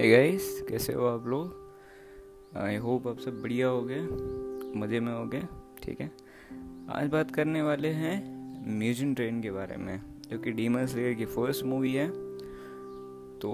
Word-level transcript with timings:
Hey 0.00 0.10
guys 0.10 0.60
कैसे 0.68 0.92
हो 0.92 1.06
आप 1.06 1.26
लोग? 1.26 1.54
आई 2.56 2.76
होप 2.76 3.06
आप 3.08 3.18
सब 3.18 3.40
बढ़िया 3.42 3.68
हो 3.68 3.80
गए, 3.82 4.00
मज़े 4.80 5.00
में 5.00 5.12
हो 5.12 5.24
गए, 5.24 5.42
ठीक 5.82 6.00
है? 6.00 6.10
आज 6.90 7.08
बात 7.08 7.30
करने 7.30 7.62
वाले 7.62 7.88
हैं 7.88 8.14
म्यूज़ियम 8.78 9.14
ट्रेन 9.14 9.42
के 9.42 9.50
बारे 9.50 9.76
में, 9.76 10.00
जो 10.30 10.38
कि 10.38 10.50
डीमन 10.50 10.86
स्लेयर 10.86 11.14
की 11.14 11.24
फ़र्स्ट 11.24 11.64
मूवी 11.64 11.92
है। 11.94 12.08
तो 13.38 13.50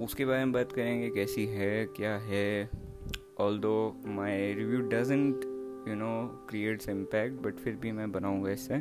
उसके 0.00 0.24
बारे 0.24 0.44
में 0.44 0.52
बात 0.52 0.72
करेंगे, 0.72 1.10
कैसी 1.10 1.46
है, 1.46 1.86
क्या 1.86 2.16
है? 2.16 2.70
Although 3.58 3.96
my 4.06 4.52
review 4.54 4.80
doesn't 4.80 5.44
you 5.88 5.94
know 5.94 6.46
creates 6.50 6.88
impact 6.88 7.42
but 7.42 7.54
फिर 7.54 7.76
भी 7.76 7.92
मैं 7.92 8.12
बनाऊँगा 8.12 8.50
इससे। 8.50 8.78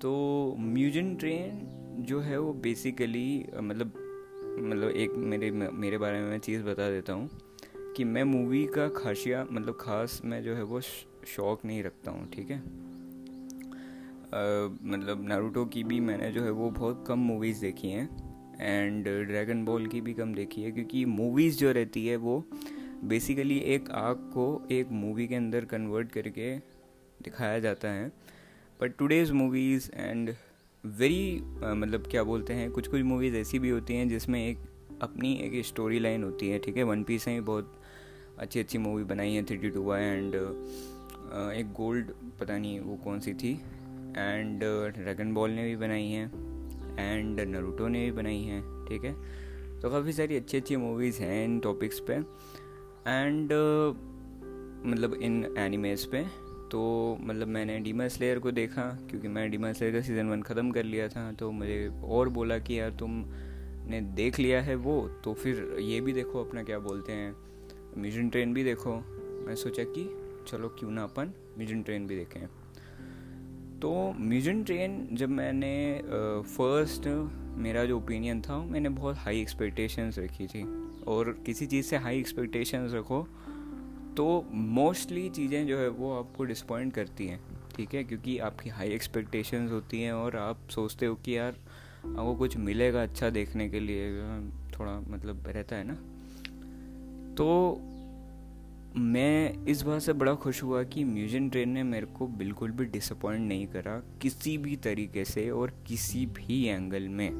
तो 0.00 0.14
म्यूज़ियम 0.58 1.14
ट्रेन 1.16 1.60
जो 2.00 2.20
है 2.20 2.38
वो 2.38 2.52
बेसिकली 2.52 3.46
मतलब 3.62 4.03
मतलब 4.58 4.90
एक 4.90 5.12
मेरे 5.24 5.50
मेरे 5.50 5.98
बारे 5.98 6.20
में 6.20 6.30
मैं 6.30 6.38
चीज़ 6.38 6.62
बता 6.62 6.88
देता 6.90 7.12
हूँ 7.12 7.28
कि 7.96 8.04
मैं 8.04 8.22
मूवी 8.24 8.64
का 8.66 8.88
खासिया 8.96 9.46
मतलब 9.50 9.76
ख़ास 9.80 10.20
मैं 10.24 10.42
जो 10.42 10.54
है 10.54 10.62
वो 10.62 10.80
शौक 10.80 11.64
नहीं 11.64 11.82
रखता 11.82 12.10
हूँ, 12.10 12.28
ठीक 12.30 12.50
है? 12.50 12.58
मतलब 14.84 15.24
नारुतो 15.28 15.64
की 15.64 15.82
भी 15.84 15.98
मैंने 16.00 16.30
जो 16.32 16.42
है 16.42 16.50
वो 16.50 16.70
बहुत 16.70 17.04
कम 17.08 17.18
मूवीज़ 17.18 17.60
देखी 17.60 17.88
हैं 17.88 18.08
एंड 18.60 19.04
ड्रैगन 19.26 19.64
बॉल 19.64 19.86
की 19.86 20.00
भी 20.00 20.14
कम 20.14 20.34
देखी 20.34 20.62
है 20.62 20.70
क्योंकि 20.70 21.04
मूवीज़ 21.04 21.58
जो 21.58 21.72
रहती 21.72 22.06
है 22.06 22.16
वो 22.16 22.42
बेसिकली 23.04 23.58
एक 23.74 23.90
आग 23.90 24.30
को 24.34 24.46
एक 24.70 24.90
मूवी 24.92 25.26
के 25.28 25.34
अंदर 25.34 25.64
कन्वर्ट 25.64 26.10
करके 26.12 26.56
दिखाया 27.22 27.58
जाता 27.58 27.88
है। 27.88 28.08
But 28.80 28.96
today's 28.98 29.32
movies 29.32 29.90
and 29.94 30.34
very 30.86 31.40
मतलब 31.64 32.06
क्या 32.10 32.22
बोलते 32.22 32.52
हैं 32.52 32.70
कुछ 32.70 32.88
कुछ 32.88 33.02
मूवीज़ 33.02 33.36
ऐसी 33.36 33.58
भी 33.58 33.68
होती 33.68 33.94
हैं 33.94 34.08
जिसमें 34.08 34.48
एक 34.48 34.58
अपनी 35.02 35.32
एक 35.34 35.64
स्टोरी 35.66 35.98
लाइन 35.98 36.24
होती 36.24 36.48
है 36.48 36.58
ठीक 36.58 36.76
है? 36.76 36.82
वन 36.82 37.02
पीस 37.02 37.28
ने 37.28 37.40
बहुत 37.40 37.72
अच्छी 38.38 38.60
अच्छी 38.60 38.78
मूवी 38.78 39.04
बनाई 39.04 39.32
है 39.32 39.44
थ्री 39.44 39.70
टू 39.70 39.82
वाई 39.82 40.02
एंड 40.02 40.34
एक 41.54 41.72
गोल्ड 41.76 42.10
पता 42.40 42.58
नहीं 42.58 42.80
वो 42.80 42.96
कौन 42.96 43.20
सी 43.20 43.34
थी? 43.34 43.52
एंड 44.18 44.60
ड्रैगन 44.94 45.34
बॉल 45.34 45.50
ने 45.50 45.64
भी 45.64 45.76
बनाई 45.76 46.08
है 46.08 46.26
एंड 46.98 47.40
नरूटो 47.40 47.88
ने 47.88 48.04
भी 48.04 48.12
बनाई 48.12 48.42
हैं 48.42 48.86
ठीक 48.88 49.04
है? 49.04 49.12
तो 49.80 49.90
काफ़ी 49.90 50.12
सारी 50.12 50.36
अच्छी 50.36 50.56
अच्छी 50.56 50.76
मूवीज़ 50.76 51.20
हैं 51.20 51.44
इन 51.44 51.60
टॉपिक्स 51.60 52.00
पे 52.00 52.12
एंड 52.12 53.46
uh, 53.46 53.96
मतलब 54.86 55.14
इन 55.14 55.54
एनिमेज 55.58 56.04
पे। 56.04 56.43
तो 56.74 56.82
मतलब 57.20 57.48
मैंने 57.48 57.78
डीमा 57.78 58.06
स्लेयर 58.08 58.38
को 58.38 58.50
देखा, 58.50 58.82
क्योंकि 59.10 59.28
मैं 59.28 59.50
डीमा 59.50 59.72
स्लेयर 59.72 59.92
का 59.94 60.00
सीज़न 60.00 60.28
वन 60.28 60.40
ख़त्म 60.42 60.70
कर 60.70 60.84
लिया 60.84 61.06
था 61.08 61.30
तो 61.32 61.50
मुझे 61.50 61.76
और 62.04 62.28
बोला 62.28 62.58
कि 62.58 62.78
यार 62.78 62.90
तुम 62.90 63.10
ने 63.88 64.00
देख 64.16 64.38
लिया 64.38 64.60
है 64.62 64.74
वो 64.76 64.96
तो 65.24 65.34
फिर 65.34 65.76
ये 65.80 66.00
भी 66.00 66.12
देखो 66.12 66.44
अपना 66.44 66.62
क्या 66.62 66.78
बोलते 66.78 67.12
हैं। 67.12 67.34
म्यूजन 67.98 68.28
ट्रेन 68.28 68.54
भी 68.54 68.64
देखो। 68.64 68.94
मैं 69.46 69.54
सोचा 69.54 69.84
कि 69.88 70.04
चलो 70.48 70.68
क्यों 70.78 70.90
ना 70.90 71.02
अपन 71.02 71.32
म्यूजन 71.58 71.82
ट्रेन 71.82 72.06
भी 72.06 72.16
देखें। 72.16 72.46
तो 73.80 73.92
म्यूजन 74.20 74.62
ट्रेन 74.64 75.08
जब 75.12 75.28
मैंने 75.30 75.74
फ़र्स्ट 76.56 77.08
मेरा 77.58 77.84
जो 77.84 77.98
ओपिनियन 77.98 78.40
था, 78.42 78.58
मैंने 78.58 78.88
बहुत 78.88 79.16
हाई 79.16 79.40
एक्सपेक्टेशंस 79.40 80.18
रखी 80.18 80.46
थी। 80.46 80.62
और 81.06 81.32
किसी 81.46 81.66
चीज़ 81.66 81.86
से 81.86 81.96
हाई 81.96 82.18
एक्सपेक्टेशंस 82.18 82.94
रखो 82.94 83.26
तो 84.16 84.46
मोस्टली 84.52 85.28
चीज़ें 85.28 85.66
जो 85.66 85.78
है 85.78 85.88
वो 85.88 86.18
आपको 86.18 86.44
डिसपॉइंट 86.44 86.92
करती 86.92 87.26
हैं, 87.26 87.40
ठीक 87.76 87.94
है? 87.94 88.04
क्योंकि 88.04 88.38
आपकी 88.38 88.70
हाई 88.70 88.88
एक्सपेक्टेशंस 88.88 89.70
होती 89.70 90.02
हैं 90.02 90.12
और 90.12 90.36
आप 90.36 90.58
सोचते 90.70 91.06
हो 91.06 91.14
कि 91.14 91.38
यार, 91.38 91.52
आपको 92.06 92.34
कुछ 92.34 92.56
मिलेगा 92.56 93.02
अच्छा 93.02 93.30
देखने 93.30 93.68
के 93.68 93.80
लिए, 93.80 94.10
थोड़ा 94.78 95.00
मतलब 95.00 95.44
रहता 95.46 95.76
है 95.76 95.84
ना? 95.86 95.94
तो 97.34 97.80
मैं 98.96 99.66
इस 99.66 99.82
बात 99.82 100.02
से 100.02 100.12
बड़ा 100.12 100.34
खुश 100.34 100.62
हुआ 100.62 100.82
कि 100.82 101.04
म्यूज़ियम 101.04 101.50
ट्रेन 101.50 101.68
ने 101.68 101.82
मेरे 101.82 102.06
को 102.06 102.26
बिल्कुल 102.26 102.70
भी 102.70 102.84
डिसअपॉइंट 102.84 103.48
नहीं 103.48 103.66
करा 103.66 104.02
किसी 104.22 104.58
भी 104.58 104.76
तरीके 104.76 105.24
से 105.24 105.50
और 105.50 105.72
किसी 105.86 106.26
भी 106.26 106.64
एंगल 106.64 107.08
में। 107.08 107.30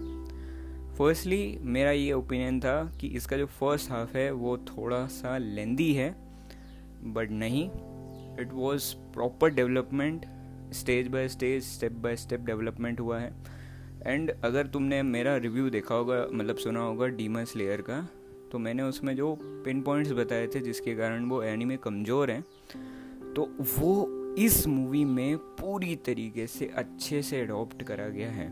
फर्स्टली 0.99 1.59
मेरा 1.61 1.91
ये 1.91 2.13
ओपिनियन 2.13 2.61
था 2.61 2.93
कि 3.01 3.07
इसका 3.07 3.37
जो 3.37 3.47
फ़र्स्ट 3.47 3.91
हाफ़ 3.91 4.17
है 4.17 4.31
वो 4.33 4.59
थोड़ा 4.59 5.07
सा 5.07 5.39
लेंदी 5.39 5.93
है। 5.93 6.24
बट 7.07 7.31
नहीं 7.31 7.65
it 8.41 8.49
was 8.53 8.95
proper 9.13 9.51
development 9.51 10.27
stage 10.73 11.09
by 11.09 11.29
stage 11.29 11.63
step 11.63 11.93
by 11.93 12.17
step 12.17 12.41
development 12.41 13.01
हुआ 13.01 13.19
है. 13.19 13.33
एंड 14.07 14.31
अगर 14.45 14.67
तुमने 14.67 15.03
मेरा 15.03 15.37
रिव्यू 15.37 15.69
देखा 15.71 15.95
होगा 15.95 16.27
मतलब 16.33 16.57
सुना 16.57 16.81
होगा 16.81 17.07
डीमस 17.07 17.57
लेयर 17.57 17.81
का 17.81 18.09
तो 18.53 18.59
मैंने 18.59 18.83
उसमें 18.83 19.15
जो 19.17 19.37
पिन 19.43 19.83
पॉइंट्स 19.83 20.13
बताए 20.13 20.47
थे 20.47 20.61
जिसके 20.61 20.95
कारण 20.95 21.25
वो 21.25 21.43
एनिमे 21.43 21.77
कमज़ोर 21.77 22.31
हैं 22.31 22.43
तो 23.35 23.49
वो 23.79 24.35
इस 24.39 24.67
मूवी 24.67 25.05
में 25.05 25.37
पूरी 25.37 25.97
तरीके 25.97 26.47
से 26.47 26.67
अच्छे 26.77 27.23
से 27.23 27.41
अडॉप्ट 27.41 27.83
करा 27.83 28.09
गया 28.09 28.31
है. 28.31 28.49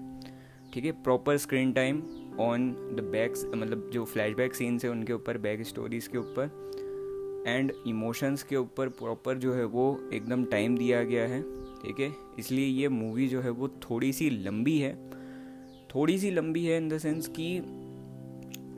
ठीक 0.74 0.84
है? 0.84 0.92
Proper 0.92 1.36
screen 1.36 1.72
time 1.72 2.02
on 2.40 2.70
the 2.96 3.00
backs 3.12 3.44
मतलब 3.44 3.90
जो 3.92 4.04
फ्लैशबैक 4.04 4.54
सीन्स 4.54 4.84
हैं 4.84 4.92
उनके 4.92 5.12
ऊपर 5.12 5.38
बैक 5.38 5.62
स्टोरीज 5.62 6.06
के 6.06 6.18
ऊपर 6.18 6.72
एंड 7.46 7.72
इमोशंस 7.86 8.42
के 8.42 8.56
ऊपर 8.56 8.88
प्रॉपर 8.88 9.38
जो 9.38 9.54
है 9.54 9.64
वो 9.64 10.10
एकदम 10.12 10.44
टाइम 10.44 10.76
दिया 10.78 11.02
गया 11.04 11.26
है, 11.26 11.42
ठीक 11.82 12.00
है? 12.00 12.12
इसलिए 12.38 12.66
ये 12.66 12.88
मूवी 12.88 13.28
जो 13.28 13.40
है 13.40 13.50
वो 13.50 13.68
थोड़ी 13.68 14.12
सी 14.12 14.30
लंबी 14.30 14.78
है। 14.78 14.94
थोड़ी 15.94 16.18
सी 16.18 16.30
लंबी 16.30 16.64
है 16.64 16.76
इन 16.76 16.88
द 16.88 16.98
सेंस 16.98 17.28
कि 17.28 17.62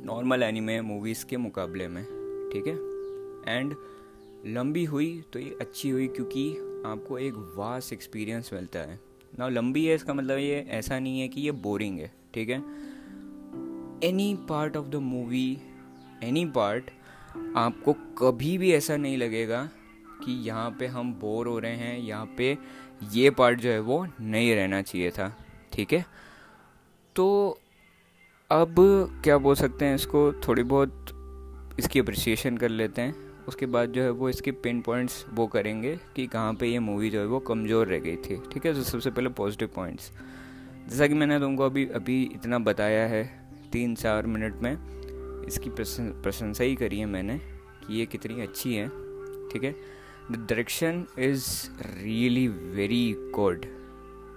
नॉर्मल 0.06 0.42
एनिमे 0.42 0.80
मूवीज़ 0.80 1.24
के 1.26 1.36
मुकाबले 1.36 1.88
में, 1.88 2.04
ठीक 2.52 2.66
है? 2.66 2.74
एंड 3.54 3.74
लंबी 4.46 4.84
हुई 4.84 5.22
तो 5.32 5.38
ये 5.38 5.56
अच्छी 5.60 5.90
हुई 5.90 6.08
क्योंकि 6.08 6.50
आपको 6.86 7.18
एक 7.18 7.34
वास्ट 7.56 7.92
एक्सपीरियंस 7.92 8.50
मिलता 8.52 8.78
है। 8.78 8.98
ना 9.38 9.48
लंबी 9.48 9.84
है 9.86 9.94
इसका 9.94 10.14
मतलब 10.14 10.38
ये 10.38 10.66
ऐसा 10.70 10.98
नहीं 10.98 11.20
है 11.20 11.28
कि 11.28 11.40
ये 11.40 11.50
बोरिंग 11.50 11.98
है, 11.98 12.12
ठीक 12.34 12.48
है? 12.48 12.58
Any 14.04 14.34
part 14.48 14.76
of 14.76 14.88
the 14.88 14.96
movie 14.96 15.58
any 16.22 16.44
part 16.46 16.90
आपको 17.56 17.92
कभी 18.18 18.56
भी 18.58 18.72
ऐसा 18.72 18.96
नहीं 18.96 19.16
लगेगा 19.16 19.68
कि 20.24 20.32
यहाँ 20.46 20.70
पे 20.70 20.86
हम 20.86 21.12
बोर 21.14 21.48
हो 21.48 21.58
रहे 21.58 21.76
हैं, 21.76 21.98
यहाँ 21.98 22.26
पे 22.38 22.56
ये 23.12 23.30
पार्ट 23.30 23.60
जो 23.60 23.70
है 23.70 23.80
वो 23.80 24.06
नहीं 24.20 24.54
रहना 24.56 24.82
चाहिए 24.82 25.10
था, 25.10 25.32
ठीक 25.72 25.92
है? 25.92 26.04
तो 27.16 27.58
अब 28.50 28.74
क्या 29.24 29.38
बोल 29.38 29.54
सकते 29.54 29.84
हैं 29.84 29.94
इसको, 29.94 30.32
थोड़ी 30.48 30.62
बहुत 30.62 31.76
इसकी 31.78 32.00
अप्रिसिएशन 32.00 32.56
कर 32.56 32.68
लेते 32.68 33.02
हैं। 33.02 33.14
उसके 33.48 33.66
बाद 33.66 33.92
जो 33.92 34.02
है 34.02 34.10
वो 34.10 34.28
इसके 34.28 34.52
पिन 34.52 34.80
पॉइंट्स 34.80 35.24
वो 35.32 35.46
करेंगे 35.46 35.96
कि 36.16 36.26
कहाँ 36.26 36.54
पे 36.54 36.66
ये 36.66 36.78
मूवी 36.78 37.10
जो 37.10 37.20
है 37.20 37.26
वो 37.26 37.38
कमज़ोर 37.40 37.86
रह 37.86 37.98
गई 37.98 38.16
थी, 38.16 38.40
ठीक 38.52 38.66
है? 38.66 38.74
तो 38.74 38.82
सबसे 38.82 39.10
पहले 39.10 39.28
पॉजिटिव 39.28 39.70
पॉइंट्स 39.74 40.10
जैसा 40.88 41.06
कि 41.06 41.14
मैंने 41.14 41.38
तुमको 41.40 41.62
अभी 41.62 41.86
अभी 41.86 42.22
इतना 42.34 42.58
बताया 42.58 43.06
है 43.06 43.24
तीन 43.72 43.94
चार 43.94 44.26
मिनट 44.26 44.60
में 44.62 44.76
इसकी 45.48 45.70
प्रशंसा 45.70 46.64
ही 46.64 46.74
करी 46.76 46.98
है 46.98 47.06
मैंने 47.06 47.38
कि 47.86 47.94
ये 47.94 48.06
कितनी 48.06 48.40
अच्छी 48.40 48.74
है, 48.74 48.88
ठीक 49.48 49.64
है? 49.64 49.72
The 50.30 50.36
direction 50.36 51.06
is 51.18 51.46
really 51.94 52.46
very 52.48 53.14
good 53.34 53.64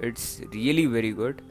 it's 0.04 0.40
really 0.56 0.86
very 0.86 1.12
good 1.12 1.42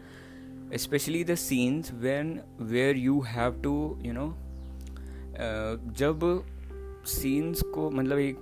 specially 0.75 1.25
the 1.25 1.35
scenes 1.35 1.93
when 1.95 2.41
where 2.61 2.97
you 2.97 3.21
have 3.21 3.63
to 3.63 3.77
you 4.03 4.13
know 4.13 4.29
जब 5.99 6.21
सीन्स 7.07 7.63
को 7.75 7.91
मतलब 7.91 8.19
एक, 8.19 8.37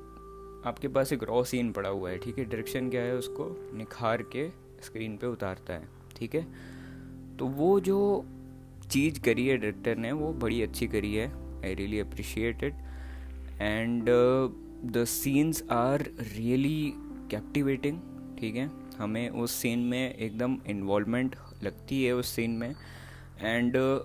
आपके 0.66 0.88
पास 0.88 1.12
एक 1.12 1.22
रॉ 1.22 1.42
सीन 1.44 1.72
पड़ा 1.72 1.88
हुआ 1.88 2.10
है, 2.10 2.18
ठीक 2.18 2.38
है? 2.38 2.44
डायरेक्शन 2.44 2.90
क्या 2.90 3.02
है 3.02 3.16
उसको 3.16 3.46
निखार 3.74 4.22
के 4.22 4.48
स्क्रीन 4.82 5.16
पे 5.16 5.26
उतारता 5.26 5.74
है, 5.74 5.88
ठीक 6.16 6.34
है? 6.34 6.46
तो 7.36 7.46
वो 7.46 7.80
जो 7.80 7.98
चीज़ 8.94 9.20
करी 9.20 9.46
है 9.46 9.56
डायरेक्टर 9.56 9.96
ने 9.96 10.12
वो 10.12 10.32
बड़ी 10.32 10.62
अच्छी 10.62 10.86
करी 10.86 11.14
है 11.14 11.28
I 11.64 11.74
really 11.74 11.98
appreciate 11.98 12.64
it 12.64 12.74
and 13.60 14.04
the 14.92 15.04
scenes 15.04 15.62
are 15.70 16.02
really 16.36 16.92
captivating 17.30 18.00
ठीक 18.40 18.56
है? 18.56 18.70
हमें 18.98 19.28
उस 19.28 19.52
सीन 19.52 19.78
में 19.78 20.14
एकदम 20.14 20.58
इन्वॉल्वमेंट 20.66 21.36
लगती 21.62 22.04
है 22.04 22.12
उस 22.12 22.28
सीन 22.28 22.50
में. 22.50 22.74
एंड 23.42 23.76
uh, 23.76 24.00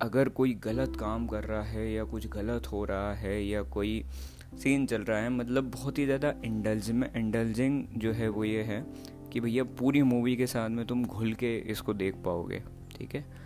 अगर 0.00 0.28
कोई 0.28 0.54
गलत 0.54 0.96
काम 1.00 1.26
कर 1.26 1.44
रहा 1.44 1.62
है 1.62 1.92
या 1.92 2.04
कुछ 2.04 2.26
गलत 2.26 2.66
हो 2.66 2.84
रहा 2.84 3.14
है 3.14 3.46
या 3.46 3.62
कोई 3.62 4.04
सीन 4.62 4.86
चल 4.86 5.02
रहा 5.02 5.18
है 5.18 5.30
मतलब 5.30 5.70
बहुत 5.70 5.98
ही 5.98 6.04
ज़्यादा 6.04 6.34
इंडल्ज 6.44 6.90
में 6.90 7.14
इंडल्जिंग 7.16 7.84
जो 7.96 8.12
है 8.12 8.28
वो 8.28 8.44
ये 8.44 8.62
है 8.62 8.84
कि 9.32 9.40
भैया 9.40 9.64
पूरी 9.64 10.02
मूवी 10.02 10.36
के 10.36 10.46
साथ 10.46 10.70
में 10.70 10.86
तुम 10.86 11.04
घुल 11.04 11.32
के 11.34 11.56
इसको 11.58 11.94
देख 11.94 12.14
पाओगे 12.14 12.62
ठीक 12.98 13.14
है? 13.14 13.41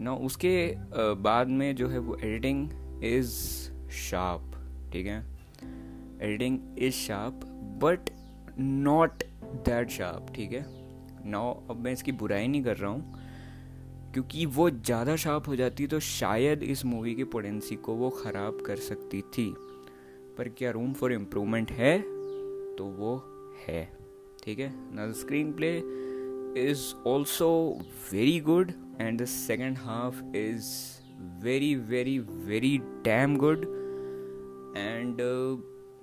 ना 0.00 0.14
उसके 0.16 0.74
बाद 1.22 1.48
में 1.48 1.74
जो 1.76 1.88
है 1.88 1.98
वो 1.98 2.16
एडिटिंग 2.16 3.04
इज़ 3.04 3.30
शार्प 4.00 4.52
ठीक 4.92 5.06
है? 5.06 5.18
Editing 6.22 6.58
is 6.78 6.94
sharp 6.94 7.40
but 7.82 8.10
not 8.58 9.22
that 9.66 9.90
sharp 9.90 10.32
ठीक 10.34 10.52
है? 10.52 10.64
नाउ 11.26 11.54
अब 11.70 11.80
मैं 11.84 11.92
इसकी 11.92 12.12
बुराई 12.14 12.48
नहीं 12.48 12.62
कर 12.64 12.76
रहा 12.76 12.90
हूँ, 12.90 14.12
क्योंकि 14.12 14.46
वो 14.46 14.68
ज़्यादा 14.70 15.16
शार्प 15.16 15.48
हो 15.48 15.56
जाती 15.56 15.86
तो 15.86 16.00
शायद 16.00 16.62
इस 16.62 16.84
मूवी 16.84 17.14
की 17.14 17.24
पोटेंसी 17.26 17.76
को 17.76 17.94
वो 17.94 18.10
ख़राब 18.10 18.62
कर 18.66 18.76
सकती 18.76 19.20
थी। 19.34 19.52
पर 20.38 20.48
क्या 20.48 20.70
रूम 20.70 20.92
फॉर 20.92 21.12
इम्प्रूवमेंट 21.12 21.70
है? 21.70 21.98
तो 22.76 22.84
वो 22.98 23.16
है, 23.66 23.84
ठीक 24.44 24.58
है? 24.58 24.72
ना 24.94 25.10
screenplay 25.52 25.70
is 26.56 27.08
also 27.08 27.78
very 28.12 28.40
good 28.40 28.72
and 29.00 29.20
the 29.22 29.24
second 29.24 29.78
half 29.78 30.36
is 30.36 30.64
very 31.44 31.74
very 31.74 32.18
very 32.18 32.78
damn 32.78 33.36
good 33.36 33.64
and 34.76 35.20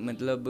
मतलब 0.01 0.43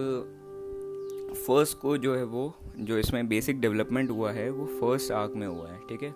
फ़र्स्ट 1.47 1.77
को 1.77 1.97
जो 1.97 2.15
है 2.15 2.23
वो, 2.23 2.55
जो 2.79 2.97
इसमें 2.97 3.27
बेसिक 3.27 3.59
डेवलपमेंट 3.59 4.09
हुआ 4.09 4.31
है, 4.31 4.49
वो 4.49 4.65
फ़र्स्ट 4.65 5.11
आर्क 5.11 5.33
में 5.35 5.47
हुआ 5.47 5.69
है, 5.69 5.79
ठीक 5.89 6.03
है? 6.03 6.13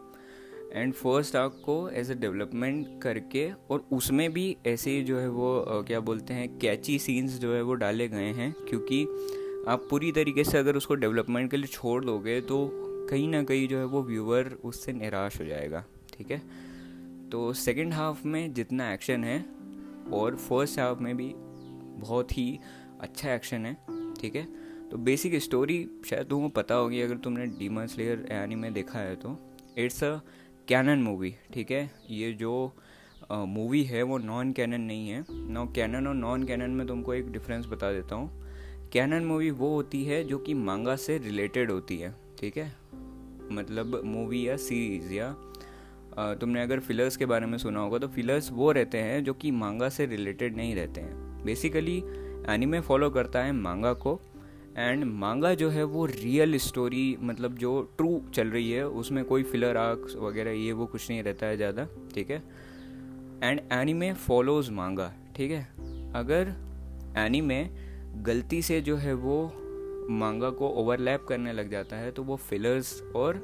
एंड 0.73 0.93
फ़र्स्ट 0.93 1.35
आर्क 1.35 1.61
को 1.65 1.89
एज 1.89 2.11
अ 2.11 2.13
डेवलपमेंट 2.13 3.01
करके 3.03 3.51
और 3.69 3.85
उसमें 3.91 4.33
भी 4.33 4.57
ऐसे 4.67 5.01
जो 5.01 5.17
है 5.17 5.29
वो 5.29 5.83
क्या 5.87 5.99
बोलते 5.99 6.33
हैं 6.33 6.57
कैची 6.59 6.99
सीन्स 6.99 7.39
जो 7.39 7.53
है 7.53 7.61
वो 7.61 7.73
डाले 7.73 8.07
गए 8.07 8.31
हैं, 8.33 8.53
क्योंकि 8.69 9.03
आप 9.67 9.87
पूरी 9.89 10.11
तरीके 10.11 10.43
से 10.43 10.57
अगर 10.57 10.75
उसको 10.75 10.95
डेवलपमेंट 10.95 11.51
के 11.51 11.57
लिए 11.57 11.67
छोड़ 11.67 12.05
दोगे 12.05 12.41
तो 12.41 12.85
कहीं 13.09 13.27
ना 13.27 13.43
कहीं 13.43 13.67
जो 13.67 13.77
है 13.77 13.85
वो 13.85 14.01
व्यूअर 14.03 14.51
उससे 14.63 14.93
निराश 14.93 15.39
हो 15.39 15.45
जाएगा, 15.45 15.83
ठीक 16.13 16.31
है? 16.31 16.41
तो 17.31 17.51
सेकेंड 17.55 17.93
हाफ़ 17.93 18.27
में 18.27 18.53
जितना 18.53 18.91
एक्शन 18.93 19.23
है, 19.23 19.39
और 20.13 20.35
फ़र्स्ट 20.37 20.79
हाफ़ 20.79 20.99
में 20.99 21.15
भी 21.17 21.33
बहुत 21.35 22.37
ही 22.37 22.59
अच्छा 23.01 23.33
एक्शन 23.33 23.65
है, 23.65 23.77
ठीक 24.21 24.35
है? 24.35 24.47
तो 24.89 24.97
बेसिक 24.97 25.35
स्टोरी 25.35 25.77
शायद 26.05 26.27
तुमको 26.27 26.49
पता 26.51 26.75
होगी, 26.75 27.01
अगर 27.01 27.17
तुमने 27.17 27.45
डीमन 27.57 27.87
स्लेयर 27.87 28.27
यानी 28.31 28.55
में 28.55 28.71
देखा 28.73 28.99
है 28.99 29.15
तो। 29.15 29.37
इट्स 29.77 30.03
अ 30.03 30.15
कैनन 30.67 30.99
मूवी 30.99 31.35
ठीक 31.53 31.71
है? 31.71 31.89
ये 32.09 32.31
जो 32.33 32.53
मूवी 33.31 33.83
है 33.83 34.01
वो 34.03 34.17
नॉन 34.17 34.51
कैनन 34.53 34.81
नहीं 34.81 35.09
है। 35.09 35.23
नौ 35.29 35.65
कैनन 35.65 36.07
और 36.07 36.15
नॉन 36.15 36.43
कैनन 36.43 36.71
में 36.71 36.85
तुमको 36.87 37.13
एक 37.13 37.31
डिफरेंस 37.31 37.65
बता 37.65 37.91
देता 37.93 38.15
हूँ। 38.15 38.89
कैनन 38.93 39.25
मूवी 39.25 39.49
वो 39.51 39.73
होती 39.73 40.03
है 40.03 40.23
जो 40.23 40.37
कि 40.37 40.53
मांगा 40.53 40.95
से 40.95 41.17
रिलेटेड 41.17 41.71
होती 41.71 41.97
है। 41.97 42.13
ठीक 42.39 42.57
है? 42.57 42.71
मतलब 43.51 44.01
मूवी 44.05 44.47
या 44.47 44.55
सीरीज़ 44.57 45.13
या 45.13 45.35
तुमने 46.41 46.61
अगर 46.61 46.79
फिलर्स 46.79 47.17
के 47.17 47.25
बारे 47.25 47.45
में 47.45 47.57
सुना 47.57 47.79
होगा 47.79 47.97
तो 47.97 48.07
फिलर्स 48.07 48.51
वो 48.51 48.71
रहते 48.71 48.97
हैं 48.97 49.23
जो 49.23 49.33
कि 49.33 49.51
मांगा 49.51 49.89
से 49.89 50.05
रिलेटेड 50.05 50.55
नहीं 50.57 50.75
रहते 50.75 51.01
हैं। 51.01 51.43
बेसिकली 51.45 51.97
एनिमे 52.49 52.79
फॉलो 52.81 53.09
करता 53.09 53.43
है 53.43 53.51
मांगा 53.51 53.93
को 53.93 54.19
एंड 54.77 55.03
मांगा 55.03 55.53
जो 55.53 55.69
है 55.69 55.83
वो 55.83 56.05
रियल 56.05 56.57
स्टोरी 56.57 57.17
मतलब 57.21 57.55
जो 57.55 57.81
ट्रू 57.97 58.21
चल 58.33 58.47
रही 58.47 58.71
है, 58.71 58.87
उसमें 58.87 59.23
कोई 59.25 59.43
फिलर 59.43 59.77
आर्क्स 59.77 60.15
वगैरह, 60.15 60.51
ये 60.51 60.71
वो 60.71 60.85
कुछ 60.85 61.09
नहीं 61.09 61.23
रहता 61.23 61.45
है 61.45 61.57
ज़्यादा, 61.57 61.87
ठीक 62.15 62.29
है? 62.29 62.43
एंड 63.43 63.61
एनीमे 63.71 64.13
फॉलोज 64.13 64.69
मांगा 64.69 65.13
ठीक 65.35 65.51
है? 65.51 65.63
अगर 66.15 66.53
एनीमे 67.17 67.63
गलती 68.23 68.61
से 68.61 68.81
जो 68.81 68.95
है 68.95 69.13
वो 69.13 69.37
मांगा 70.09 70.49
को 70.51 70.69
ओवरलैप 70.81 71.25
करने 71.29 71.53
लग 71.53 71.69
जाता 71.71 71.95
है 71.95 72.11
तो 72.11 72.23
वो 72.23 72.35
फिलर्स 72.35 73.01
और 73.15 73.41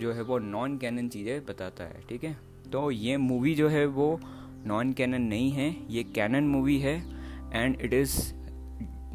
जो 0.00 0.12
है 0.12 0.22
वो 0.22 0.38
नॉन 0.38 0.76
कैनन 0.78 1.08
चीज़ें 1.08 1.44
बताता 1.46 1.84
है, 1.84 2.02
ठीक 2.08 2.24
है? 2.24 2.36
तो 2.72 2.90
ये 2.90 3.16
मूवी 3.16 3.54
जो 3.54 3.68
है 3.68 3.84
वो 3.88 4.18
नॉन 4.66 4.92
कैनन 4.92 5.22
नहीं 5.22 5.50
है, 5.52 5.74
ये 5.90 6.02
कैनन 6.04 6.44
मूवी 6.48 6.78
है 6.78 6.96
एंड 7.54 7.80
इट 7.80 7.94
इज़ 7.94 8.16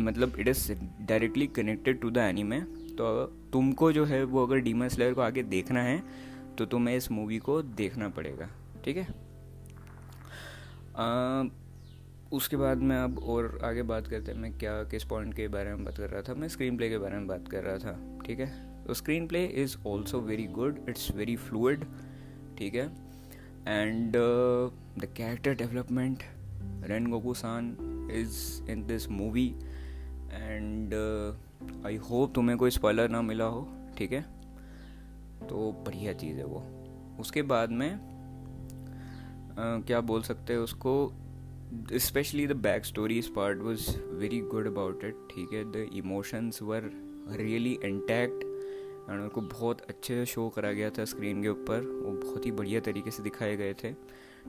मतलब 0.01 0.39
it 0.39 0.47
is 0.47 0.71
directly 1.01 1.47
connected 1.49 1.99
to 2.01 2.09
the 2.09 2.17
anime 2.17 2.59
तो 2.97 3.25
तुमको 3.53 3.91
जो 3.91 4.05
है 4.05 4.23
वो 4.23 4.45
अगर 4.45 4.57
डीमन 4.59 4.87
स्लेयर 4.87 5.13
को 5.13 5.21
आगे 5.21 5.43
देखना 5.45 5.81
है 5.83 6.01
तो 6.57 6.65
तुम्हें 6.65 6.95
इस 6.95 7.11
मूवी 7.11 7.37
को 7.39 7.61
देखना 7.61 8.09
पड़ेगा, 8.09 8.49
ठीक 8.85 8.97
है? 8.97 9.07
उसके 12.31 12.57
बाद 12.57 12.77
मैं 12.77 12.97
अब 12.97 13.19
और 13.19 13.59
आगे 13.63 13.83
बात 13.83 14.07
करते 14.07 14.31
हैं। 14.31 14.39
मैं 14.39 14.57
क्या 14.57 14.83
किस 14.83 15.03
पॉइंट 15.03 15.33
के 15.33 15.47
बारे 15.47 15.69
में 15.69 15.85
बात 15.85 15.97
कर 15.97 16.09
रहा 16.09 16.21
था? 16.21 16.33
मैं 16.33 16.47
स्क्रीन 16.47 16.77
प्ले 16.77 16.89
के 16.89 16.97
बारे 16.97 17.15
में 17.15 17.27
बात 17.27 17.47
कर 17.47 17.63
रहा 17.63 17.77
था 17.77 18.19
ठीक 18.25 18.39
है? 18.39 18.69
तो 18.85 18.93
screenplay 19.27 19.45
is 19.45 19.77
also 19.87 20.19
very 20.19 20.43
good 20.43 20.85
it's 20.89 21.11
very 21.15 21.35
fluid 21.35 21.85
ठीक 22.57 22.75
है? 22.75 22.85
And 23.67 24.13
the 24.99 25.05
character 25.05 25.53
development 25.53 26.23
Rengoku 27.07 27.33
san 27.33 27.77
is 28.13 28.63
in 28.71 28.87
this 28.87 29.09
movie 29.09 29.55
and 30.33 30.93
I 31.85 31.95
hope 31.95 32.35
तुम्हें 32.35 32.57
कोई 32.57 32.69
स्पॉइलर 32.69 33.09
ना 33.09 33.21
मिला 33.21 33.45
हो 33.45 33.69
ठीक 33.97 34.11
है? 34.11 34.21
तो 35.49 35.83
बढ़िया 35.85 36.13
चीज़ 36.13 36.37
है 36.37 36.45
वो। 36.45 36.65
उसके 37.19 37.41
बाद 37.41 37.69
में 37.69 37.93
uh, 39.51 39.87
क्या 39.87 40.01
बोल 40.01 40.21
सकते 40.21 40.53
हैं 40.53 40.59
उसको? 40.59 41.13
The 41.71 42.55
back 42.55 42.85
stories 42.85 43.27
part 43.27 43.59
was 43.59 43.89
very 43.99 44.39
good 44.41 44.67
about 44.67 45.03
it 45.03 45.15
ठीक 45.31 45.53
है? 45.53 45.63
The 45.63 45.89
emotions 45.93 46.61
were 46.61 46.89
really 47.31 47.77
intact 47.83 48.43
and 49.09 49.21
उनको 49.21 49.41
बहुत 49.41 49.81
अच्छे 49.81 50.15
से 50.15 50.25
शो 50.25 50.47
करा 50.49 50.71
गया 50.71 50.89
था 50.89 51.05
स्क्रीन 51.05 51.41
के 51.43 51.49
ऊपर। 51.49 51.81
वो 51.81 52.11
बहुत 52.11 52.45
ही 52.45 52.51
बढ़िया 52.51 52.79
तरीके 52.79 53.11
से 53.11 53.23
दिखाए 53.23 53.55
गए 53.57 53.73
थे। 53.73 53.93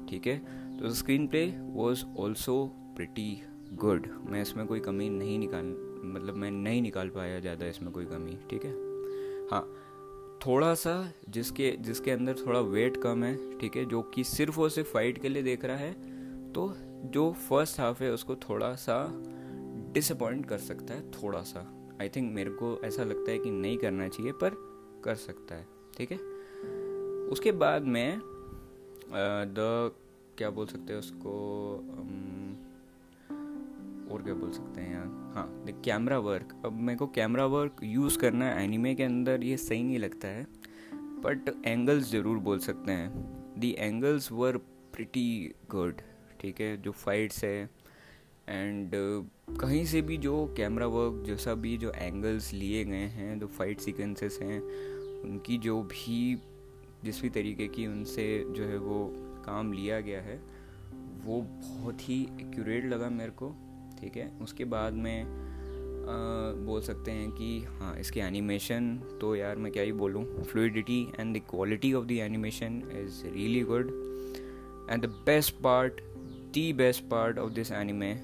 ठीक 0.08 0.26
है? 0.26 0.36
तो 0.78 0.90
screenplay 1.28 1.46
was 1.58 2.04
also 2.18 2.64
pretty 2.96 3.42
good 3.72 4.06
मैं 4.30 4.42
इसमें 4.42 4.66
कोई 4.66 4.80
कमी 4.80 5.08
नहीं 5.10 5.38
निकाल 5.38 5.76
मतलब 6.04 6.36
मैं 6.36 6.50
नहीं 6.50 6.82
निकाल 6.82 7.08
पाया 7.08 7.40
ज़्यादा 7.40 7.66
इसमें 7.66 7.92
कोई 7.92 8.04
कमी, 8.04 8.38
ठीक 8.50 8.64
है? 8.64 8.72
हाँ 9.50 9.62
थोड़ा 10.46 10.74
सा 10.74 11.12
जिसके 11.28 11.70
जिसके 11.80 12.10
अंदर 12.10 12.36
थोड़ा 12.46 12.60
वेट 12.60 12.96
कम 12.96 13.24
है, 13.24 13.58
ठीक 13.58 13.76
है? 13.76 13.84
जो 13.84 14.02
कि 14.02 14.24
सिर्फ़ 14.24 14.60
और 14.60 14.70
सिर्फ़ 14.70 14.92
फाइट 14.92 15.22
के 15.22 15.28
लिए 15.28 15.42
देख 15.42 15.64
रहा 15.64 15.76
है 15.76 15.92
तो 16.52 16.72
जो 17.04 17.30
फ़र्स्ट 17.48 17.80
हाफ़ 17.80 18.02
है, 18.02 18.10
उसको 18.12 18.36
थोड़ा 18.38 18.74
सा 18.76 18.96
डिसअपॉइंट 19.94 20.46
कर 20.46 20.58
सकता 20.58 20.94
है, 20.94 21.10
थोड़ा 21.12 21.42
सा। 21.42 21.66
आई 22.00 22.08
थिंक 22.08 22.32
मेरे 22.32 22.50
को 22.52 22.80
ऐसा 22.84 23.04
लगता 23.04 23.30
है 23.30 23.38
कि 23.38 23.50
नहीं 23.50 23.76
करना 23.78 24.08
चाहिए, 24.08 24.32
पर 24.32 24.56
कर 25.04 25.14
सकता 25.16 25.54
है, 25.54 25.66
ठीक 25.96 26.12
है? 26.12 26.18
उसके 27.32 27.52
बाद 27.54 27.82
में 27.84 28.20
द 28.20 29.92
क्या 30.38 30.50
बोल 30.50 30.66
सकते 30.66 30.92
हैं 30.92 31.00
उसको 31.00 31.30
और 34.14 34.22
क्या 34.22 34.34
बोल 34.34 34.50
सकते 34.52 34.80
हैं 34.80 34.92
यार? 34.94 35.06
हाँ 35.34 35.46
द 35.66 35.82
कैमरा 35.84 36.18
वर्क 36.18 36.54
अब 36.64 36.72
मेरे 36.72 36.98
को 36.98 37.06
कैमरा 37.06 37.46
वर्क 37.46 37.80
यूज़ 37.82 38.18
करना 38.18 38.50
एनिमे 38.52 38.94
के 38.94 39.02
अंदर 39.02 39.44
ये 39.44 39.56
सही 39.56 39.82
नहीं 39.82 39.98
लगता 39.98 40.28
है 40.28 40.46
बट 41.24 41.52
एंगल्स 41.66 42.10
ज़रूर 42.10 42.38
बोल 42.38 42.58
सकते 42.58 42.92
हैं। 42.92 43.58
The 43.60 43.74
angles 43.78 44.30
were 44.32 44.56
pretty 44.94 45.54
good 45.70 46.00
ठीक 46.40 46.60
है 46.60 46.82
जो 46.82 46.90
फाइट्स 46.90 47.44
है 47.44 47.70
एंड 48.48 48.88
uh, 48.88 49.60
कहीं 49.60 49.84
से 49.84 50.02
भी 50.02 50.16
जो 50.16 50.54
कैमरा 50.56 50.86
वर्क 50.86 51.26
जैसा 51.26 51.54
भी 51.54 51.76
जो 51.76 51.92
एंगल्स 51.92 52.52
लिए 52.52 52.84
गए 52.84 53.06
हैं 53.08 53.38
जो 53.38 53.46
फाइट 53.46 53.80
सीक्वेंसेस 53.80 54.38
हैं 54.42 54.60
उनकी 55.22 55.58
जो 55.58 55.82
भी 55.82 56.38
जिस 57.04 57.22
भी 57.22 57.30
तरीके 57.30 57.68
की 57.68 57.86
उनसे 57.86 58.44
जो 58.50 58.64
है 58.64 58.78
वो 58.78 59.14
काम 59.46 59.72
लिया 59.72 60.00
गया 60.00 60.20
है 60.20 60.42
वो 61.24 61.40
बहुत 61.42 62.08
ही 62.08 62.22
एक्यूरेट 62.22 62.84
लगा 62.84 63.10
मेरे 63.10 63.30
को 63.30 63.54
ठीक 64.00 64.16
है। 64.16 64.32
उसके 64.42 64.64
बाद 64.64 64.92
में 64.92 65.22
आ, 65.22 66.64
बोल 66.64 66.80
सकते 66.80 67.10
हैं 67.10 67.30
कि 67.30 67.64
हाँ 67.64 67.96
इसके 67.98 68.20
एनिमेशन 68.20 68.96
तो 69.20 69.36
यार 69.36 69.56
मैं 69.56 69.72
क्या 69.72 69.82
ही 69.82 69.92
बोलूँ 69.92 70.42
fluidity 70.42 71.12
and 71.20 71.36
the 71.36 71.40
quality 71.40 71.92
of 71.92 72.06
the 72.06 72.10
animation 72.10 72.82
is 72.92 73.26
really 73.26 73.60
good 73.60 73.86
and 74.90 75.02
the 75.02 75.06
best 75.06 75.54
part 75.54 76.00
the 76.50 76.72
best 76.72 77.04
part 77.04 77.38
of 77.38 77.52
this 77.52 77.72
anime 77.72 78.14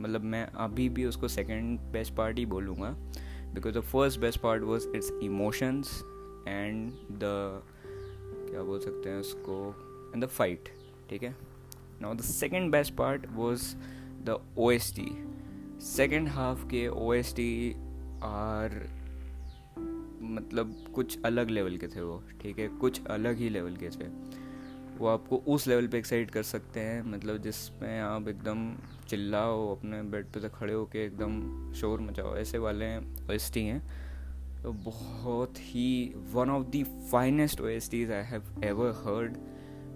मतलब 0.00 0.20
मैं 0.24 0.46
अभी 0.46 0.88
भी 0.88 1.04
उसको 1.04 1.28
सेकेंड 1.28 1.80
बेस्ट 1.80 2.14
पार्ट 2.14 2.38
ही 2.38 2.46
बोलूँगा 2.46 2.90
because 3.54 3.74
the 3.74 3.80
first 3.80 4.20
best 4.20 4.40
part 4.40 4.62
was 4.62 4.88
its 4.96 5.10
emotions 5.22 6.02
and 6.48 6.92
the 6.92 7.20
क्या 8.50 8.62
बोल 8.62 8.80
सकते 8.80 9.10
हैं 9.10 9.16
उसको 9.16 9.74
एंड 10.14 10.24
द 10.24 10.26
फाइट 10.26 10.68
ठीक 11.10 11.22
है? 11.22 11.36
Now 12.00 12.14
the 12.14 12.20
second 12.20 12.72
best 12.72 12.94
part 12.94 13.26
was 13.32 13.76
the 14.24 14.54
O 14.58 14.70
S 14.70 14.96
T 14.96 15.08
second 15.80 16.28
half 16.28 16.66
के 16.66 16.88
ओ 16.88 17.12
एस 17.12 17.36
टी 17.36 17.72
आर 18.22 18.90
मतलब 20.22 20.84
कुछ 20.94 21.22
अलग 21.24 21.50
लेवल 21.50 21.76
के 21.76 21.88
थे 21.88 22.00
वो, 22.00 22.22
ठीक 22.42 22.58
है? 22.58 22.68
कुछ 22.68 23.06
अलग 23.06 23.36
ही 23.36 23.48
लेवल 23.48 23.76
के 23.76 23.88
थे। 23.88 24.34
वो 24.98 25.06
आपको 25.06 25.36
उस 25.36 25.66
लेवल 25.66 25.86
पे 25.86 25.98
एक्साइट 25.98 26.30
कर 26.30 26.42
सकते 26.42 26.80
हैं। 26.80 27.02
मतलब 27.02 27.38
जिसमें 27.38 28.00
आप 28.00 28.28
एकदम 28.28 28.74
चिल्लाओ, 29.08 29.74
अपने 29.76 30.02
बेड 30.02 30.26
पे 30.26 30.40
से 30.40 30.48
खड़े 30.48 30.72
होके 30.72 31.04
एकदम 31.04 31.72
शोर 31.72 32.00
मचाओ, 32.00 32.36
ऐसे 32.36 32.58
वाले 32.58 32.96
ओ 32.96 33.32
एस 33.32 33.50
टी 33.54 33.64
हैं। 33.66 33.82
तो 34.62 34.72
बहुत 34.72 35.58
ही 35.58 36.14
one 36.32 36.50
of 36.50 36.66
the 36.66 36.84
finest 37.12 37.60
O 37.60 37.66
S 37.66 37.90
Ts 37.90 38.10
I 38.10 38.22
have 38.22 38.62
ever 38.64 38.90
heard 38.90 39.36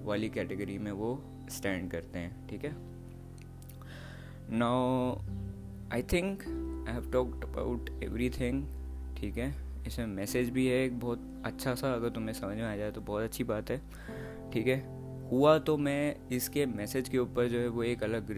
वाली 0.05 0.29
कैटेगरी 0.29 0.79
में 0.79 0.93
वो 0.93 1.13
स्टैंड 1.51 1.91
करते 1.91 2.19
हैं, 2.19 2.49
ठीक 2.49 2.65
है? 2.65 2.75
Now 4.51 5.17
I 5.93 6.03
think 6.03 6.43
I 6.89 6.95
have 6.95 7.11
talked 7.13 7.45
about 7.45 7.91
everything 8.31 8.65
ठीक 9.17 9.37
है? 9.37 9.55
इसमें 9.87 10.07
मैसेज 10.07 10.51
भी 10.51 10.67
है, 10.67 10.85
एक 10.85 10.99
बहुत 11.01 11.43
अच्छा 11.45 11.75
सा, 11.75 11.93
अगर 11.95 12.09
तुम्हें 12.09 12.35
समझ 12.35 12.57
में 12.57 12.65
आ 12.65 12.77
जाए 12.77 12.91
तो 12.91 13.01
बहुत 13.01 13.23
अच्छी 13.23 13.45
बात 13.45 13.71
है। 13.71 13.81
ठीक 14.53 14.67
है? 14.67 14.79
हुआ 15.31 15.59
तो 15.59 15.77
मैं 15.77 16.29
इसके 16.33 16.65
मैसेज 16.67 17.09
के 17.09 17.19
ऊपर 17.19 17.49
जो 17.49 17.59
है 17.59 17.69
वो 17.69 17.83
एक 17.83 18.03
अलग 18.03 18.31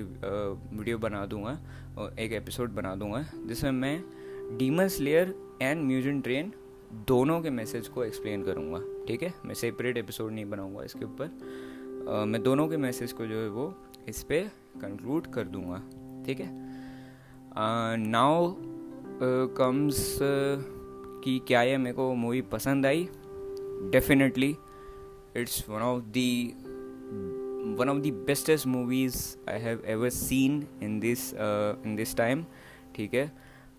वीडियो 0.73 0.99
बना 0.99 1.25
दूँगा 1.27 1.59
और 1.99 2.19
एक 2.19 2.33
एपिसोड 2.33 2.71
बना 2.75 2.95
दूँगा, 2.95 3.25
जिसमें 3.47 3.71
मैं 3.73 4.57
Demon 4.59 4.89
Slayer 4.89 5.35
and 5.63 5.83
museum 5.83 6.21
train 6.21 6.53
दोनों 7.09 7.41
के 7.41 7.51
मैसेज 7.51 7.89
को 7.89 8.05
एक्सप्लेन 8.05 8.43
करूँगा, 8.43 8.81
ठीक 9.09 9.23
है? 9.23 9.33
मैं 9.45 9.55
सेपरेट 9.55 9.97
एपिसोड 9.97 10.33
नहीं 10.33 10.45
बनाऊँगा 10.51 10.85
इसके 10.85 11.05
ऊपर। 11.05 12.25
मैं 12.27 12.43
दोनों 12.43 12.67
के 12.69 12.77
मैसेज 12.77 13.13
को 13.13 13.27
जो 13.27 13.37
है 13.37 13.49
वो 13.49 13.75
इस 14.09 14.23
पर 14.23 14.51
कंक्लूड 14.83 15.27
कर 15.27 15.45
दूँगा, 15.47 15.83
ठीक 16.27 16.41
है? 16.41 16.49
नाउ 17.99 18.55
कम्स 19.57 20.19
कि 20.23 21.41
क्या 21.49 21.63
ये 21.63 21.77
मेरे 21.79 21.97
को 21.97 22.13
मूवी 22.15 22.41
पसंद 22.51 22.87
आई? 22.87 23.09
Definitely 23.93 24.55
it's 25.37 25.69
one 25.71 25.81
of 25.81 26.05
the 26.05 26.55
one 27.79 27.89
of 27.89 27.99
the 27.99 28.13
bestest 28.27 28.67
movies 28.67 29.37
I 29.51 29.61
have 29.61 29.83
ever 29.87 30.09
seen 30.09 30.67
in 30.83 31.01
this 31.01 31.33
in 31.35 31.97
this 31.97 32.17
time 32.17 32.45
ठीक 32.97 33.15
है? 33.15 33.33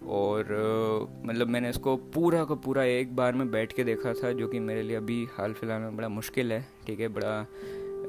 और 0.08 0.43
uh, 0.43 1.27
मतलब 1.29 1.48
मैंने 1.48 1.70
इसको 1.70 1.96
पूरा 2.13 2.43
का 2.46 2.55
पूरा 2.55 2.84
एक 2.84 3.15
बार 3.15 3.34
में 3.34 3.51
बैठ 3.51 3.74
के 3.74 3.84
देखा 3.84 4.13
था 4.13 4.31
जो 4.31 4.48
कि 4.48 4.60
मेरे 4.60 4.81
लिए 4.81 4.96
अभी 4.96 5.25
हाल 5.34 5.53
फ़िलहाल 5.53 5.81
में 5.81 5.98
बड़ा 5.98 6.10
मुश्किल 6.10 6.51
है 6.53 6.65
ठीक 6.88 7.00
है? 7.00 7.08
बड़ा 7.08 7.46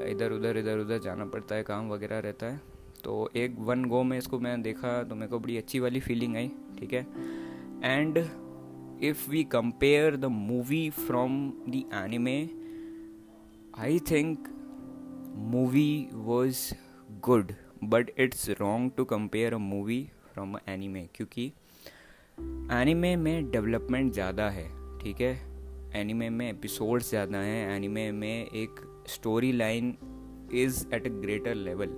इधर 0.08 0.32
उधर 0.32 0.56
इधर 0.56 0.78
उधर 0.78 0.98
जाना 0.98 1.24
पड़ता 1.24 1.54
है 1.54 1.62
काम 1.62 1.90
वगैरह 1.90 2.18
रहता 2.18 2.46
है। 2.46 2.60
तो 3.04 3.30
एक 3.36 3.56
वन 3.58 3.84
गो 3.84 4.02
में 4.02 4.18
इसको 4.18 4.38
मैं 4.38 4.62
देखा 4.62 5.02
तो 5.02 5.14
मेरे 5.14 5.26
को 5.26 5.38
बड़ी 5.38 5.56
अच्छी 5.56 5.80
वाली 5.80 6.00
फीलिंग 6.00 6.36
आई 6.36 6.50
ठीक 6.80 6.92
है? 6.92 7.06
And 7.84 8.18
if 9.02 9.30
we 9.30 9.44
compare 9.44 10.16
the 10.16 10.24
movie 10.24 10.90
from 10.90 11.50
the 11.68 11.82
anime 11.94 12.61
I 13.78 13.98
think 14.10 14.48
movie 15.52 16.08
was 16.14 16.58
good 17.24 17.52
but 17.84 18.10
it's 18.18 18.48
wrong 18.50 18.90
to 18.96 19.04
compare 19.04 19.54
a 19.54 19.58
movie 19.58 20.00
from 20.32 20.56
anime 20.68 21.06
क्योंकि 21.14 21.44
एनीमे 22.72 23.14
में 23.16 23.50
डेवलपमेंट 23.50 24.12
ज़्यादा 24.12 24.48
है, 24.50 24.64
ठीक 24.98 25.20
है? 25.20 25.32
एनीमे 26.00 26.28
में 26.30 26.48
एपिसोड्स 26.50 27.10
ज़्यादा 27.10 27.38
हैं 27.38 27.76
एनिमे 27.76 28.10
में 28.12 28.46
एक 28.46 28.80
story 29.08 29.52
line 29.52 29.96
is 30.54 30.86
at 30.94 31.06
a 31.06 31.10
greater 31.10 31.54
level 31.54 31.94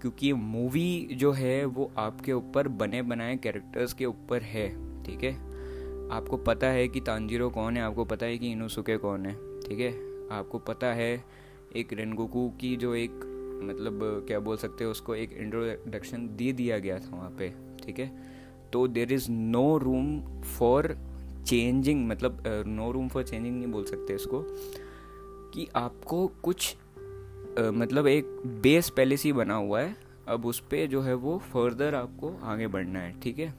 क्योंकि 0.00 0.32
मूवी 0.32 1.08
जो 1.12 1.32
है 1.32 1.64
वो 1.64 1.90
आपके 1.98 2.32
ऊपर 2.32 2.68
बने 2.68 3.02
बनाए 3.02 3.36
कैरेक्टर्स 3.36 3.92
के 3.92 4.04
ऊपर 4.04 4.42
है, 4.42 4.68
ठीक 5.04 5.24
है? 5.24 5.32
आपको 6.12 6.36
पता 6.36 6.66
है 6.66 6.88
कि 6.88 7.00
तांजीरो 7.00 7.50
कौन 7.50 7.76
है, 7.76 7.82
आपको 7.82 8.04
पता 8.04 8.26
है 8.26 8.38
कि 8.38 8.52
इनोसुके 8.52 8.96
कौन 8.96 9.26
है, 9.26 9.34
ठीक 9.60 9.80
है? 9.80 10.07
आपको 10.30 10.58
पता 10.58 10.86
है 10.86 11.24
एक 11.76 11.92
रेनगोकू 11.92 12.50
की 12.60 12.76
जो 12.76 12.94
एक 12.94 13.10
मतलब 13.64 14.24
क्या 14.26 14.40
बोल 14.40 14.56
सकते 14.56 14.84
हैं 14.84 14.90
उसको 14.90 15.14
एक 15.14 15.32
इंट्रोडक्शन 15.32 16.28
दे 16.36 16.52
दिया 16.52 16.78
गया 16.78 16.98
था 16.98 17.16
वहाँ 17.16 17.30
पे 17.30 17.54
ठीक 17.84 17.98
है? 17.98 18.12
तो 18.72 18.88
there 18.88 19.12
is 19.12 19.30
no 19.30 19.78
room 19.78 20.40
for 20.42 20.98
changing 21.46 22.08
मतलब 22.08 22.42
नो 22.66 22.92
रूम 22.92 23.08
फॉर 23.08 23.22
चेंजिंग 23.22 23.56
नहीं 23.56 23.72
बोल 23.72 23.84
सकते 23.84 24.14
इसको 24.14 24.44
कि 25.54 25.68
आपको 25.76 26.26
कुछ 26.26 26.76
uh, 27.58 27.60
मतलब 27.60 28.06
एक 28.06 28.24
बेस 28.46 28.90
पहले 28.90 29.16
से 29.16 29.28
ही 29.28 29.32
बना 29.32 29.54
हुआ 29.54 29.80
है 29.80 29.96
अब 30.28 30.46
उस 30.46 30.60
पर 30.60 30.86
जो 30.86 31.00
है 31.00 31.14
वो 31.14 31.38
फर्दर 31.38 31.94
आपको 31.94 32.40
आगे 32.42 32.66
बढ़ना 32.66 32.98
है 32.98 33.20
ठीक 33.20 33.38
है? 33.38 33.54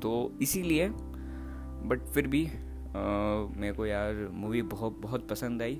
तो 0.00 0.32
इसीलिए 0.42 0.88
बट 0.88 2.00
फिर 2.14 2.26
भी 2.26 2.48
मेरे 2.96 3.72
को 3.72 3.86
यार 3.86 4.14
मूवी 4.32 4.62
बहुत 4.62 4.98
बहुत 5.00 5.28
पसंद 5.28 5.62
आई। 5.62 5.74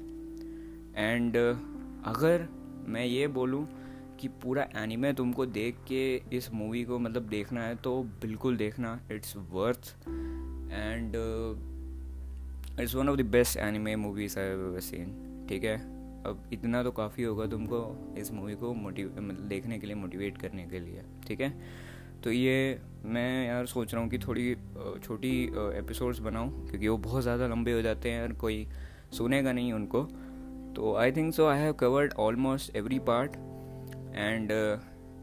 एंड 0.96 1.36
अगर 1.36 2.48
मैं 2.88 3.04
ये 3.04 3.26
बोलूँ 3.28 3.66
कि 4.20 4.28
पूरा 4.42 4.66
एनिमे 4.76 5.12
तुमको 5.12 5.46
देख 5.46 5.76
के 5.88 6.16
इस 6.32 6.52
मूवी 6.52 6.84
को 6.84 6.98
मतलब 6.98 7.22
देखना 7.22 7.62
है 7.62 7.74
तो 7.76 8.02
बिल्कुल 8.22 8.56
देखना। 8.56 9.00
It's 9.12 9.36
worth 9.52 9.94
and 10.72 11.14
it's 12.80 12.94
one 12.94 13.08
of 13.08 13.16
the 13.16 13.24
best 13.26 13.56
anime 13.56 13.96
movies 13.96 14.38
I 14.38 14.80
seen 14.80 15.46
ठीक 15.48 15.64
है? 15.64 15.76
अब 16.24 16.48
इतना 16.52 16.82
तो 16.82 16.90
काफ़ी 16.90 17.22
होगा 17.22 17.46
तुमको 17.46 18.14
इस 18.18 18.32
मूवी 18.32 18.54
को 18.54 18.72
मोटिव 18.74 19.14
मतलब 19.18 19.48
देखने 19.48 19.78
के 19.78 19.86
लिए 19.86 19.96
मोटिवेट 19.96 20.38
करने 20.38 20.66
के 20.66 20.80
लिए। 20.80 21.02
ठीक 21.26 21.40
है? 21.40 21.50
तो 22.24 22.32
ये 22.32 22.80
मैं 23.04 23.46
यार 23.46 23.66
सोच 23.66 23.92
रहा 23.94 24.02
हूँ 24.02 24.10
कि 24.10 24.18
थोड़ी 24.18 24.54
छोटी 25.04 25.32
एपिसोड्स 25.78 26.18
बनाऊँ, 26.18 26.66
क्योंकि 26.68 26.88
वो 26.88 26.96
बहुत 26.98 27.22
ज़्यादा 27.22 27.46
लंबे 27.46 27.72
हो 27.72 27.80
जाते 27.82 28.10
हैं 28.10 28.22
और 28.22 28.32
कोई 28.34 28.66
सुनेगा 29.12 29.52
नहीं 29.52 29.72
उनको। 29.72 30.02
तो 30.76 30.94
I 30.98 31.12
think 31.12 31.32
so 31.34 31.46
I 31.46 31.58
have 31.60 31.72
covered 31.80 32.12
almost 32.18 32.76
every 32.76 32.98
part 33.08 33.36
and 34.16 34.52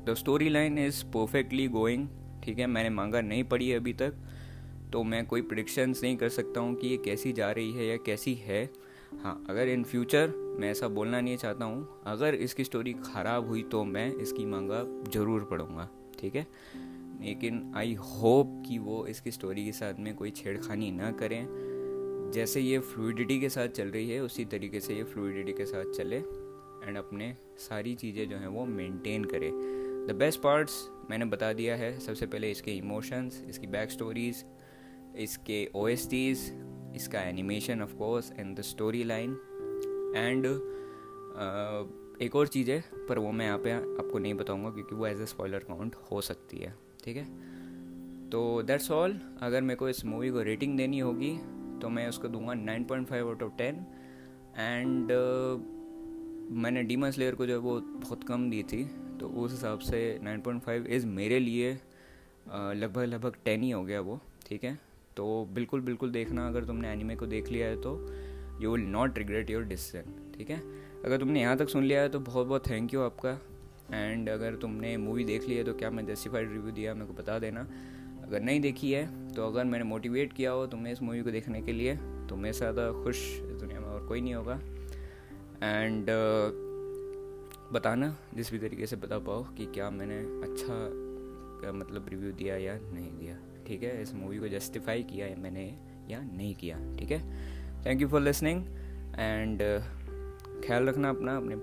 the 0.06 0.14
story 0.18 0.50
line 0.50 0.78
is 0.80 1.04
perfectly 1.08 1.68
going 1.70 2.08
ठीक 2.44 2.60
है? 2.60 2.68
मैंने 2.68 2.90
मांगा 2.90 3.22
नहीं 3.22 3.44
पढ़ी 3.44 3.72
अभी 3.74 3.94
तक 3.94 4.14
तो 4.94 5.04
मैं 5.04 5.26
कोई 5.26 5.42
प्रडिक्शंस 5.42 6.02
नहीं 6.04 6.18
कर 6.18 6.30
सकता 6.30 6.62
हूँ 6.62 6.76
कि 6.76 6.88
ये 6.88 6.98
कैसी 7.06 7.32
जा 7.34 7.52
रही 7.52 7.72
है 7.72 7.86
या 7.86 7.96
कैसी 8.06 8.34
है। 8.46 8.64
हाँ 9.24 9.44
अगर 9.50 9.68
इन 9.68 9.84
फ्यूचर 9.84 10.34
मैं 10.60 10.70
ऐसा 10.72 10.88
बोलना 10.90 11.22
नहीं 11.22 11.38
चाहता 11.38 11.66
हूँ, 11.66 12.02
अगर 12.08 12.36
इसकी 12.36 12.64
स्टोरी 12.64 12.94
ख़राब 13.06 13.48
हुई 13.48 13.64
तो 13.64 13.84
मैं 13.86 14.12
इसकी 14.14 14.46
मांगा 14.46 14.84
ज़रूर 15.12 15.48
पढ़ूँगा। 15.52 15.90
ठीक 16.22 16.36
है? 16.36 16.46
लेकिन 17.22 17.72
आई 17.76 17.94
होप 17.94 18.64
कि 18.68 18.78
वो 18.80 19.06
इसकी 19.08 19.32
स्टोरी 19.32 19.66
के 19.66 19.72
साथ 19.72 20.00
में 20.00 20.14
कोई 20.16 20.32
छेड़खानी 20.32 20.92
ना 20.92 21.12
करें। 21.12 21.46
जैसे 22.34 22.62
ये 22.62 22.80
फ्लूडिटी 22.80 23.40
के 23.40 23.50
साथ 23.50 23.68
चल 23.68 23.88
रही 23.88 24.10
है, 24.10 24.20
उसी 24.20 24.46
तरीके 24.46 24.80
से 24.80 24.96
ये 24.96 25.04
फ्लूडिटी 25.04 25.54
के 25.54 25.66
साथ 25.66 25.92
चले 25.94 26.18
एंड 26.18 26.98
अपने 26.98 27.36
सारी 27.60 27.94
चीज़ें 27.96 28.28
जो 28.30 28.38
हैं 28.38 28.48
वो 28.48 28.66
मेंटेन 28.66 29.26
करे। 29.26 29.52
द 30.08 30.16
बेस्ट 30.20 30.42
पार्ट्स 30.42 30.74
मैंने 31.10 31.26
बता 31.26 31.52
दिया 31.54 31.76
है। 31.76 31.98
सबसे 32.00 32.26
पहले 32.26 32.52
इसके 32.52 32.72
इमोशंस 32.72 33.44
इसकी 33.50 33.68
बैक 33.68 33.92
स्टोरीज 33.92 34.44
इसके 35.18 35.66
ओ 35.76 35.88
इसका 35.88 37.22
animation 37.22 37.82
of 37.82 37.94
course 37.96 38.32
and 38.32 38.58
the 38.58 38.62
story 38.62 39.04
line 39.04 39.32
and 40.16 40.46
एक 42.22 42.36
और 42.36 42.48
चीज़ 42.48 42.70
है, 42.72 42.84
पर 43.10 43.20
वो 43.20 43.32
मैं 43.32 43.46
यहाँ 43.46 43.58
पे 43.60 43.72
आपको 43.72 44.20
नहीं 44.20 44.34
बताऊँगा 44.34 44.70
क्योंकि 44.70 44.96
वो 44.96 45.06
एज 45.08 45.22
ए 45.22 45.26
स्पॉयलर 45.26 45.60
काउंट 45.60 45.96
हो 46.12 46.22
सकती 46.22 46.58
है, 46.58 46.74
ठीक 47.04 47.18
है? 47.18 47.24
तो 48.30 48.62
दैट्स 48.64 48.90
ऑल 48.92 49.20
अगर 49.42 49.62
मेरे 49.62 49.78
को 49.78 49.90
इस 49.90 50.04
मूवी 50.06 50.30
को 50.30 50.42
रेटिंग 50.42 50.78
देनी 50.78 51.00
होगी 51.00 51.32
तो 51.82 51.90
मैं 51.90 52.08
उसको 52.10 52.28
दूँगा 52.28 52.54
9.5 52.56 53.14
आउट 53.14 53.44
ऑफ़ 53.44 53.58
टेन 53.58 53.76
एंड 54.58 55.12
मैंने 56.58 56.84
डीमन 56.84 57.12
स्लेयर 57.12 57.36
को 57.36 57.46
जो 57.46 57.54
है 57.54 57.60
वो 57.60 57.80
बहुत 57.80 58.24
कम 58.24 58.50
दी 58.50 58.62
थी 58.64 58.84
तो 59.20 59.28
उस 59.28 59.52
हिसाब 59.52 59.80
से 59.80 60.20
9.5 60.24 60.88
इज़ 60.88 61.06
मेरे 61.08 61.40
लिए 61.40 61.74
लगभग 61.74 63.04
लगभग 63.04 63.36
टेन 63.46 63.64
ही 63.64 63.72
हो 63.72 63.84
गया 63.84 64.02
वो, 64.02 64.20
ठीक 64.48 64.64
है? 64.64 64.78
तो 65.18 65.48
बिल्कुल 65.54 65.82
बिल्कुल 65.82 66.12
देखना, 66.12 66.48
अगर 66.48 66.66
तुमने 66.66 66.92
एनिमे 66.92 67.16
को 67.16 67.26
देख 67.26 67.50
लिया 67.50 67.68
है 67.68 67.82
तो 67.82 67.98
you 68.62 68.72
will 68.72 68.86
not 68.88 69.18
regret 69.18 69.50
your 69.50 69.64
decision 69.64 70.34
ठीक 70.38 70.50
है? 70.50 70.62
अगर 71.06 71.20
तुमने 71.20 71.42
यहाँ 71.42 71.58
तक 71.58 71.70
सुन 71.70 71.84
लिया 71.84 72.02
है 72.02 72.10
तो 72.10 72.20
बहुत 72.22 72.48
बहुत 72.48 72.70
थैंक 72.70 72.94
यू 72.94 73.02
आपका। 73.02 73.38
एंड 73.92 74.30
अगर 74.30 74.56
तुमने 74.56 74.96
मूवी 74.98 75.24
देख 75.26 75.48
ली 75.48 75.56
है 75.56 75.64
तो 75.64 75.74
क्या 75.74 75.90
मैं 75.92 76.06
जस्टिफाइड 76.06 76.52
रिव्यू 76.52 76.72
दिया 76.72 76.94
मेरे 76.94 77.06
को 77.06 77.14
बता 77.14 77.38
देना। 77.40 77.68
अगर 78.24 78.42
नहीं 78.42 78.60
देखी 78.62 78.92
है 78.92 79.34
तो 79.34 79.48
अगर 79.48 79.66
मैंने 79.66 79.86
मोटिवेट 79.86 80.34
किया 80.34 80.52
हो 80.52 80.66
तुम्हें 80.68 80.92
इस 80.94 81.02
मूवी 81.02 81.22
को 81.22 81.32
देखने 81.32 81.62
के 81.62 81.74
लिए 81.74 81.96
तो 82.30 82.36
से 82.38 82.52
ज़्यादा 82.54 82.92
खुश 83.04 83.18
इस 83.18 83.56
दुनिया 83.56 83.80
में 83.80 83.88
और 83.88 84.06
कोई 84.08 84.22
नहीं 84.22 84.34
होगा। 84.34 84.60
एंड 85.64 86.04
uh, 86.04 86.70
बताना 87.74 88.16
जिस 88.34 88.52
भी 88.52 88.60
तरीके 88.60 88.88
से 88.88 88.96
बता 88.96 89.18
पाओ 89.20 89.44
कि 89.58 89.66
क्या 89.66 89.90
मैंने 89.90 90.18
अच्छा 90.44 90.76
मतलब 91.72 92.06
रिव्यू 92.10 92.32
दिया 92.32 92.56
या 92.58 92.74
नहीं 92.74 93.12
दिया। 93.18 93.36
ठीक 93.68 93.84
है? 93.84 94.02
इस 94.02 94.14
मूवी 94.16 94.38
को 94.38 94.48
जस्टिफाई 94.48 95.04
किया 95.04 95.26
है 95.26 95.40
मैंने 95.42 95.66
या 96.10 96.22
नहीं 96.22 96.54
किया। 96.56 96.78
ठीक 97.00 97.12
है? 97.12 97.20
Thank 97.86 98.02
you 98.02 98.08
for 98.08 98.22
listening 98.22 98.66
and 99.16 99.62
ख्याल 100.66 100.88
रखना 100.90 101.10
अपना 101.10 101.36
अपने 101.38 101.56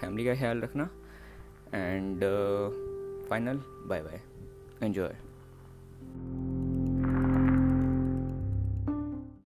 फैमिली 0.00 0.24
का 0.24 0.34
ख्याल 0.34 0.60
रखना 0.60 0.88
and 1.74 2.24
final 3.30 3.62
bye 3.88 4.02
bye 4.02 4.20
enjoy 4.82 5.14